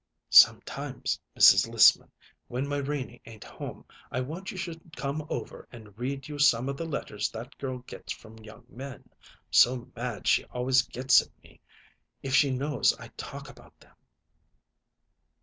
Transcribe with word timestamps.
"Some 0.31 0.61
time, 0.61 1.03
Mrs. 1.37 1.69
Lissman, 1.69 2.09
when 2.47 2.67
my 2.67 2.77
Renie 2.77 3.21
ain't 3.27 3.43
home, 3.43 3.85
I 4.11 4.19
want 4.19 4.49
you 4.51 4.57
should 4.57 4.97
come 4.97 5.23
over 5.29 5.67
and 5.71 5.89
I 5.89 5.91
read 5.91 6.27
you 6.27 6.39
some 6.39 6.67
of 6.69 6.75
the 6.75 6.85
letters 6.87 7.29
that 7.29 7.55
girl 7.59 7.77
gets 7.85 8.11
from 8.11 8.39
young 8.39 8.65
men. 8.67 9.07
So 9.51 9.91
mad 9.95 10.27
she 10.27 10.43
always 10.45 10.81
gets 10.81 11.21
at 11.21 11.29
me 11.43 11.61
if 12.23 12.33
she 12.33 12.49
knows 12.49 12.95
I 12.97 13.09
talk 13.09 13.47
about 13.47 13.79
them." 13.79 13.93